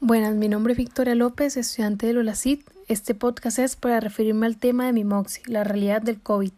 Buenas, 0.00 0.34
mi 0.34 0.48
nombre 0.48 0.72
es 0.72 0.76
Victoria 0.76 1.14
López, 1.14 1.56
estudiante 1.56 2.06
del 2.06 2.18
OLACID. 2.18 2.60
Este 2.88 3.14
podcast 3.14 3.58
es 3.58 3.76
para 3.76 4.00
referirme 4.00 4.44
al 4.44 4.58
tema 4.58 4.84
de 4.84 4.92
mi 4.92 5.04
MOXI, 5.04 5.42
la 5.46 5.64
realidad 5.64 6.02
del 6.02 6.20
COVID. 6.20 6.52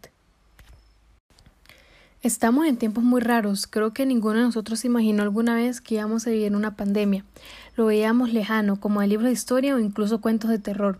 Estamos 2.23 2.65
en 2.65 2.77
tiempos 2.77 3.03
muy 3.03 3.21
raros. 3.21 3.67
Creo 3.67 3.93
que 3.93 4.05
ninguno 4.05 4.39
de 4.39 4.45
nosotros 4.45 4.79
se 4.79 4.87
imaginó 4.87 5.23
alguna 5.23 5.55
vez 5.55 5.79
que 5.79 5.95
íbamos 5.95 6.27
a 6.27 6.31
vivir 6.31 6.53
una 6.55 6.75
pandemia. 6.75 7.23
Lo 7.77 7.85
veíamos 7.85 8.33
lejano, 8.33 8.79
como 8.81 9.01
en 9.01 9.09
libros 9.09 9.27
de 9.27 9.33
historia 9.33 9.75
o 9.75 9.79
incluso 9.79 10.19
cuentos 10.19 10.49
de 10.49 10.59
terror. 10.59 10.99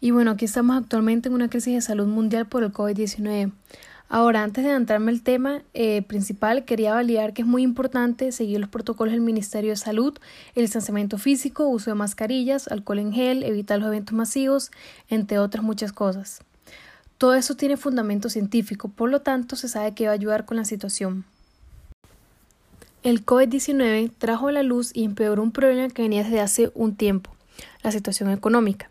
Y 0.00 0.10
bueno, 0.10 0.32
aquí 0.32 0.46
estamos 0.46 0.76
actualmente 0.76 1.28
en 1.28 1.34
una 1.34 1.50
crisis 1.50 1.74
de 1.74 1.82
salud 1.82 2.06
mundial 2.06 2.46
por 2.46 2.64
el 2.64 2.72
COVID-19. 2.72 3.52
Ahora, 4.12 4.42
antes 4.42 4.64
de 4.64 4.70
adentrarme 4.70 5.12
al 5.12 5.22
tema 5.22 5.62
eh, 5.72 6.02
principal, 6.02 6.64
quería 6.64 6.92
validar 6.94 7.32
que 7.32 7.42
es 7.42 7.48
muy 7.48 7.62
importante 7.62 8.32
seguir 8.32 8.58
los 8.58 8.68
protocolos 8.68 9.12
del 9.12 9.20
Ministerio 9.20 9.70
de 9.70 9.76
Salud, 9.76 10.18
el 10.56 10.64
distanciamiento 10.64 11.16
físico, 11.16 11.68
uso 11.68 11.92
de 11.92 11.94
mascarillas, 11.94 12.66
alcohol 12.66 12.98
en 12.98 13.12
gel, 13.12 13.44
evitar 13.44 13.78
los 13.78 13.86
eventos 13.86 14.12
masivos, 14.12 14.72
entre 15.08 15.38
otras 15.38 15.62
muchas 15.62 15.92
cosas. 15.92 16.40
Todo 17.18 17.36
eso 17.36 17.54
tiene 17.54 17.76
fundamento 17.76 18.28
científico, 18.28 18.88
por 18.88 19.10
lo 19.10 19.20
tanto 19.20 19.54
se 19.54 19.68
sabe 19.68 19.94
que 19.94 20.06
va 20.06 20.10
a 20.10 20.14
ayudar 20.14 20.44
con 20.44 20.56
la 20.56 20.64
situación. 20.64 21.24
El 23.04 23.24
COVID-19 23.24 24.10
trajo 24.18 24.48
a 24.48 24.52
la 24.52 24.64
luz 24.64 24.90
y 24.92 25.04
empeoró 25.04 25.40
un 25.40 25.52
problema 25.52 25.88
que 25.88 26.02
venía 26.02 26.24
desde 26.24 26.40
hace 26.40 26.72
un 26.74 26.96
tiempo, 26.96 27.30
la 27.84 27.92
situación 27.92 28.32
económica. 28.32 28.89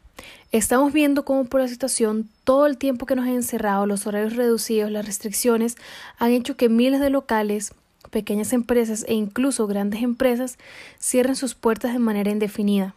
Estamos 0.52 0.94
viendo 0.94 1.26
cómo 1.26 1.46
por 1.46 1.62
la 1.62 1.68
situación, 1.68 2.28
todo 2.44 2.66
el 2.66 2.78
tiempo 2.78 3.06
que 3.06 3.16
nos 3.16 3.28
han 3.28 3.36
encerrado, 3.36 3.86
los 3.86 4.08
horarios 4.08 4.36
reducidos, 4.36 4.92
las 4.92 5.06
restricciones, 5.06 5.78
han 6.18 6.32
hecho 6.32 6.58
que 6.58 6.70
miles 6.70 7.00
de 7.00 7.12
locales, 7.12 7.74
pequeñas 8.10 8.54
empresas 8.54 9.06
e 9.08 9.14
incluso 9.14 9.68
grandes 9.68 10.02
empresas 10.02 10.58
cierren 11.00 11.36
sus 11.36 11.54
puertas 11.54 11.94
de 11.94 12.00
manera 12.00 12.32
indefinida. 12.32 12.96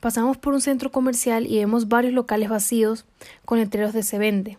Pasamos 0.00 0.36
por 0.36 0.54
un 0.54 0.60
centro 0.60 0.90
comercial 0.90 1.46
y 1.46 1.58
vemos 1.58 1.88
varios 1.88 2.14
locales 2.14 2.48
vacíos 2.48 3.04
con 3.44 3.58
letreros 3.58 3.92
de 3.92 4.02
se 4.02 4.18
vende. 4.18 4.58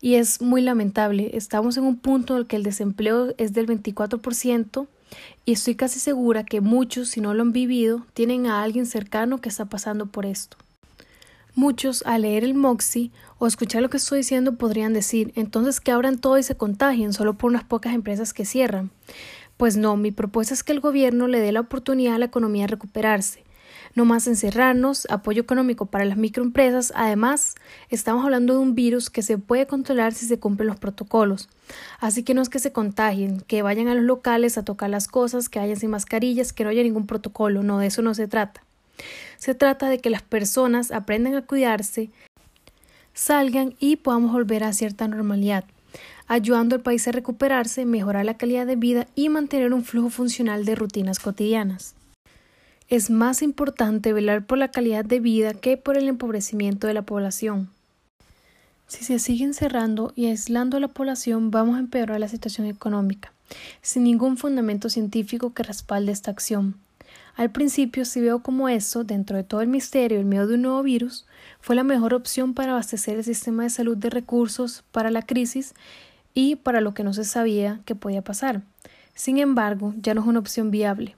Y 0.00 0.16
es 0.16 0.40
muy 0.40 0.62
lamentable, 0.62 1.30
estamos 1.34 1.76
en 1.76 1.84
un 1.84 1.96
punto 1.96 2.34
en 2.34 2.40
el 2.40 2.46
que 2.46 2.56
el 2.56 2.62
desempleo 2.62 3.34
es 3.38 3.52
del 3.52 3.66
24% 3.66 4.86
y 5.44 5.52
estoy 5.52 5.74
casi 5.76 5.98
segura 5.98 6.44
que 6.44 6.60
muchos, 6.60 7.08
si 7.08 7.20
no 7.20 7.34
lo 7.34 7.42
han 7.42 7.52
vivido, 7.52 8.04
tienen 8.12 8.46
a 8.46 8.62
alguien 8.62 8.86
cercano 8.86 9.40
que 9.40 9.48
está 9.48 9.64
pasando 9.64 10.06
por 10.06 10.26
esto. 10.26 10.56
Muchos, 11.54 12.02
al 12.06 12.22
leer 12.22 12.44
el 12.44 12.54
Moxie 12.54 13.10
o 13.38 13.46
escuchar 13.46 13.82
lo 13.82 13.90
que 13.90 13.98
estoy 13.98 14.18
diciendo, 14.18 14.54
podrían 14.56 14.94
decir 14.94 15.32
entonces 15.36 15.80
que 15.80 15.92
abran 15.92 16.18
todo 16.18 16.38
y 16.38 16.42
se 16.42 16.56
contagien 16.56 17.12
solo 17.12 17.34
por 17.34 17.50
unas 17.50 17.64
pocas 17.64 17.94
empresas 17.94 18.32
que 18.32 18.46
cierran. 18.46 18.90
Pues 19.58 19.76
no, 19.76 19.96
mi 19.96 20.12
propuesta 20.12 20.54
es 20.54 20.62
que 20.62 20.72
el 20.72 20.80
gobierno 20.80 21.28
le 21.28 21.40
dé 21.40 21.52
la 21.52 21.60
oportunidad 21.60 22.14
a 22.14 22.18
la 22.18 22.24
economía 22.24 22.62
de 22.62 22.68
recuperarse. 22.68 23.44
No 23.94 24.06
más 24.06 24.26
encerrarnos, 24.26 25.06
apoyo 25.10 25.42
económico 25.42 25.86
para 25.86 26.06
las 26.06 26.16
microempresas. 26.16 26.92
Además, 26.96 27.54
estamos 27.90 28.24
hablando 28.24 28.54
de 28.54 28.60
un 28.60 28.74
virus 28.74 29.10
que 29.10 29.20
se 29.20 29.36
puede 29.36 29.66
controlar 29.66 30.14
si 30.14 30.24
se 30.24 30.38
cumplen 30.38 30.68
los 30.68 30.80
protocolos. 30.80 31.50
Así 32.00 32.22
que 32.22 32.32
no 32.32 32.40
es 32.40 32.48
que 32.48 32.58
se 32.58 32.72
contagien, 32.72 33.42
que 33.42 33.60
vayan 33.60 33.88
a 33.88 33.94
los 33.94 34.04
locales 34.04 34.56
a 34.56 34.64
tocar 34.64 34.88
las 34.88 35.06
cosas, 35.06 35.50
que 35.50 35.58
vayan 35.58 35.76
sin 35.76 35.90
mascarillas, 35.90 36.54
que 36.54 36.64
no 36.64 36.70
haya 36.70 36.82
ningún 36.82 37.06
protocolo. 37.06 37.62
No, 37.62 37.78
de 37.78 37.88
eso 37.88 38.00
no 38.00 38.14
se 38.14 38.26
trata. 38.28 38.62
Se 39.36 39.54
trata 39.54 39.88
de 39.88 39.98
que 39.98 40.10
las 40.10 40.22
personas 40.22 40.90
aprendan 40.90 41.34
a 41.34 41.42
cuidarse, 41.42 42.10
salgan 43.14 43.74
y 43.78 43.96
podamos 43.96 44.32
volver 44.32 44.64
a 44.64 44.72
cierta 44.72 45.08
normalidad, 45.08 45.64
ayudando 46.26 46.76
al 46.76 46.82
país 46.82 47.06
a 47.08 47.12
recuperarse, 47.12 47.84
mejorar 47.84 48.24
la 48.24 48.36
calidad 48.36 48.66
de 48.66 48.76
vida 48.76 49.06
y 49.14 49.28
mantener 49.28 49.72
un 49.72 49.84
flujo 49.84 50.10
funcional 50.10 50.64
de 50.64 50.74
rutinas 50.74 51.18
cotidianas. 51.18 51.94
Es 52.88 53.10
más 53.10 53.42
importante 53.42 54.12
velar 54.12 54.44
por 54.44 54.58
la 54.58 54.70
calidad 54.70 55.04
de 55.04 55.20
vida 55.20 55.54
que 55.54 55.76
por 55.76 55.96
el 55.96 56.08
empobrecimiento 56.08 56.86
de 56.86 56.94
la 56.94 57.02
población. 57.02 57.70
Si 58.86 59.04
se 59.04 59.18
siguen 59.18 59.54
cerrando 59.54 60.12
y 60.14 60.26
aislando 60.26 60.76
a 60.76 60.80
la 60.80 60.88
población, 60.88 61.50
vamos 61.50 61.76
a 61.76 61.80
empeorar 61.80 62.20
la 62.20 62.28
situación 62.28 62.66
económica, 62.66 63.32
sin 63.80 64.04
ningún 64.04 64.36
fundamento 64.36 64.90
científico 64.90 65.54
que 65.54 65.62
respalde 65.62 66.12
esta 66.12 66.30
acción. 66.30 66.76
Al 67.34 67.50
principio 67.50 68.04
si 68.04 68.20
veo 68.20 68.42
como 68.42 68.68
eso, 68.68 69.04
dentro 69.04 69.36
de 69.36 69.44
todo 69.44 69.62
el 69.62 69.68
misterio, 69.68 70.18
el 70.18 70.26
miedo 70.26 70.46
de 70.46 70.54
un 70.54 70.62
nuevo 70.62 70.82
virus, 70.82 71.26
fue 71.60 71.74
la 71.76 71.84
mejor 71.84 72.14
opción 72.14 72.54
para 72.54 72.72
abastecer 72.72 73.16
el 73.16 73.24
sistema 73.24 73.62
de 73.62 73.70
salud 73.70 73.96
de 73.96 74.10
recursos 74.10 74.84
para 74.92 75.10
la 75.10 75.22
crisis 75.22 75.74
y 76.34 76.56
para 76.56 76.80
lo 76.80 76.94
que 76.94 77.04
no 77.04 77.14
se 77.14 77.24
sabía 77.24 77.80
que 77.84 77.94
podía 77.94 78.22
pasar. 78.22 78.62
Sin 79.14 79.38
embargo, 79.38 79.94
ya 79.96 80.14
no 80.14 80.20
es 80.22 80.26
una 80.26 80.40
opción 80.40 80.70
viable. 80.70 81.16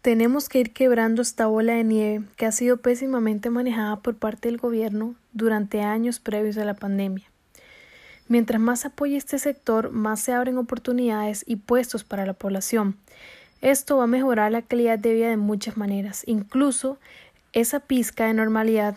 Tenemos 0.00 0.48
que 0.48 0.60
ir 0.60 0.72
quebrando 0.72 1.20
esta 1.20 1.46
bola 1.46 1.74
de 1.74 1.84
nieve 1.84 2.24
que 2.36 2.46
ha 2.46 2.52
sido 2.52 2.78
pésimamente 2.78 3.50
manejada 3.50 3.96
por 4.00 4.16
parte 4.16 4.48
del 4.48 4.56
gobierno 4.56 5.16
durante 5.32 5.82
años 5.82 6.18
previos 6.18 6.56
a 6.56 6.64
la 6.64 6.74
pandemia. 6.74 7.26
Mientras 8.28 8.60
más 8.60 8.84
apoye 8.84 9.16
este 9.16 9.38
sector, 9.38 9.90
más 9.90 10.20
se 10.20 10.32
abren 10.32 10.58
oportunidades 10.58 11.44
y 11.46 11.56
puestos 11.56 12.04
para 12.04 12.26
la 12.26 12.34
población, 12.34 12.96
esto 13.60 13.96
va 13.96 14.04
a 14.04 14.08
mejorar 14.08 14.52
la 14.52 14.62
calidad 14.62 14.98
de 14.98 15.14
vida 15.14 15.28
de 15.28 15.36
muchas 15.36 15.76
maneras. 15.76 16.22
Incluso 16.26 16.98
esa 17.52 17.80
pizca 17.80 18.26
de 18.26 18.34
normalidad 18.34 18.94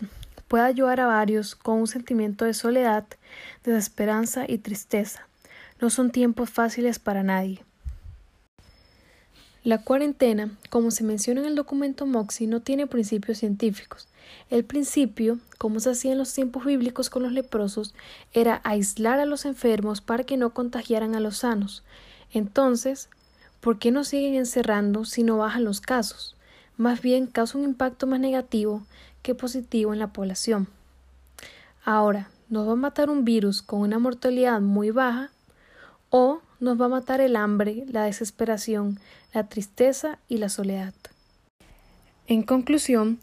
puede 0.47 0.65
ayudar 0.65 0.99
a 0.99 1.07
varios 1.07 1.55
con 1.55 1.79
un 1.79 1.87
sentimiento 1.87 2.45
de 2.45 2.53
soledad, 2.53 3.05
desesperanza 3.63 4.45
y 4.47 4.57
tristeza. 4.57 5.27
No 5.79 5.89
son 5.89 6.11
tiempos 6.11 6.49
fáciles 6.49 6.99
para 6.99 7.23
nadie. 7.23 7.63
La 9.63 9.77
cuarentena, 9.77 10.51
como 10.69 10.91
se 10.91 11.03
menciona 11.03 11.41
en 11.41 11.47
el 11.47 11.55
documento 11.55 12.05
Moxie, 12.05 12.47
no 12.47 12.61
tiene 12.61 12.87
principios 12.87 13.37
científicos. 13.37 14.07
El 14.49 14.65
principio, 14.65 15.37
como 15.57 15.79
se 15.79 15.91
hacía 15.91 16.11
en 16.11 16.17
los 16.17 16.33
tiempos 16.33 16.65
bíblicos 16.65 17.09
con 17.09 17.23
los 17.23 17.31
leprosos, 17.31 17.93
era 18.33 18.59
aislar 18.63 19.19
a 19.19 19.25
los 19.25 19.45
enfermos 19.45 20.01
para 20.01 20.23
que 20.23 20.35
no 20.35 20.53
contagiaran 20.53 21.15
a 21.15 21.19
los 21.19 21.37
sanos. 21.37 21.83
Entonces, 22.33 23.07
¿Por 23.61 23.77
qué 23.77 23.91
no 23.91 24.03
siguen 24.03 24.33
encerrando 24.33 25.05
si 25.05 25.21
no 25.21 25.37
bajan 25.37 25.63
los 25.63 25.81
casos? 25.81 26.35
Más 26.77 27.01
bien 27.01 27.27
causa 27.27 27.59
un 27.59 27.63
impacto 27.63 28.07
más 28.07 28.19
negativo 28.19 28.81
que 29.21 29.35
positivo 29.35 29.93
en 29.93 29.99
la 29.99 30.11
población. 30.11 30.67
Ahora, 31.85 32.29
¿nos 32.49 32.67
va 32.67 32.71
a 32.71 32.75
matar 32.75 33.11
un 33.11 33.23
virus 33.23 33.61
con 33.61 33.81
una 33.81 33.99
mortalidad 33.99 34.61
muy 34.61 34.89
baja? 34.89 35.29
¿O 36.09 36.41
nos 36.59 36.81
va 36.81 36.85
a 36.85 36.89
matar 36.89 37.21
el 37.21 37.35
hambre, 37.35 37.85
la 37.87 38.03
desesperación, 38.03 38.99
la 39.31 39.47
tristeza 39.47 40.17
y 40.27 40.39
la 40.39 40.49
soledad? 40.49 40.95
En 42.25 42.41
conclusión, 42.41 43.19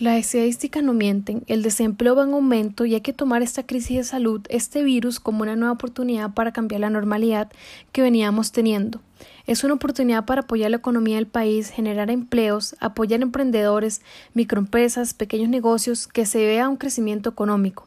las 0.00 0.16
estadísticas 0.16 0.82
no 0.82 0.94
mienten, 0.94 1.44
el 1.46 1.62
desempleo 1.62 2.14
va 2.16 2.24
en 2.24 2.32
aumento 2.32 2.86
y 2.86 2.94
hay 2.94 3.02
que 3.02 3.12
tomar 3.12 3.42
esta 3.42 3.66
crisis 3.66 3.98
de 3.98 4.04
salud, 4.04 4.40
este 4.48 4.82
virus, 4.82 5.20
como 5.20 5.42
una 5.42 5.56
nueva 5.56 5.74
oportunidad 5.74 6.32
para 6.32 6.52
cambiar 6.52 6.80
la 6.80 6.88
normalidad 6.88 7.52
que 7.92 8.00
veníamos 8.00 8.50
teniendo. 8.50 9.02
Es 9.46 9.62
una 9.62 9.74
oportunidad 9.74 10.24
para 10.24 10.40
apoyar 10.40 10.70
la 10.70 10.78
economía 10.78 11.16
del 11.16 11.26
país, 11.26 11.68
generar 11.68 12.10
empleos, 12.10 12.76
apoyar 12.80 13.20
emprendedores, 13.20 14.00
microempresas, 14.32 15.12
pequeños 15.12 15.50
negocios, 15.50 16.08
que 16.08 16.24
se 16.24 16.46
vea 16.46 16.70
un 16.70 16.78
crecimiento 16.78 17.28
económico 17.28 17.86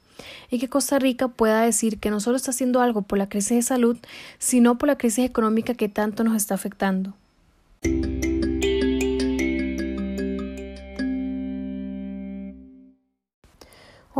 y 0.51 0.59
que 0.59 0.69
Costa 0.69 0.99
Rica 0.99 1.29
pueda 1.29 1.61
decir 1.61 1.97
que 1.97 2.11
no 2.11 2.19
solo 2.19 2.37
está 2.37 2.51
haciendo 2.51 2.79
algo 2.81 3.01
por 3.01 3.17
la 3.17 3.27
crisis 3.27 3.57
de 3.57 3.61
salud, 3.63 3.97
sino 4.37 4.77
por 4.77 4.85
la 4.85 4.99
crisis 4.99 5.25
económica 5.25 5.73
que 5.73 5.89
tanto 5.89 6.23
nos 6.23 6.35
está 6.35 6.53
afectando. 6.53 7.15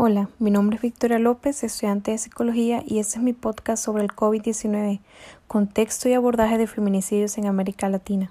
Hola, 0.06 0.28
mi 0.38 0.50
nombre 0.50 0.76
es 0.76 0.82
Victoria 0.82 1.18
López, 1.18 1.64
estudiante 1.64 2.10
de 2.10 2.18
psicología 2.18 2.82
y 2.86 2.98
este 2.98 3.16
es 3.16 3.24
mi 3.24 3.32
podcast 3.32 3.82
sobre 3.82 4.02
el 4.02 4.10
COVID-19, 4.10 5.00
contexto 5.46 6.10
y 6.10 6.12
abordaje 6.12 6.58
de 6.58 6.66
feminicidios 6.66 7.38
en 7.38 7.46
América 7.46 7.88
Latina. 7.88 8.30